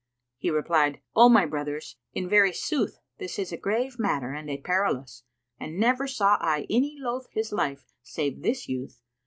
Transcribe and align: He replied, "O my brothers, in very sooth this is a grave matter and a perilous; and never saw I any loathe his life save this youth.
He 0.39 0.49
replied, 0.49 0.99
"O 1.15 1.29
my 1.29 1.45
brothers, 1.45 1.95
in 2.11 2.27
very 2.27 2.51
sooth 2.51 2.97
this 3.19 3.37
is 3.37 3.51
a 3.51 3.55
grave 3.55 3.99
matter 3.99 4.33
and 4.33 4.49
a 4.49 4.57
perilous; 4.57 5.21
and 5.59 5.77
never 5.77 6.07
saw 6.07 6.37
I 6.39 6.65
any 6.71 6.95
loathe 6.99 7.27
his 7.33 7.51
life 7.51 7.85
save 8.01 8.41
this 8.41 8.67
youth. 8.67 9.03